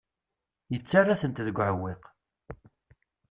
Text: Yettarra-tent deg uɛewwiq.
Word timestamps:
Yettarra-tent 0.71 1.43
deg 1.45 1.57
uɛewwiq. 1.57 2.03